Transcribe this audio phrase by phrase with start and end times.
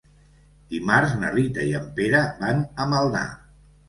[0.69, 3.23] Dimarts na Rita i en Pere van a Maldà.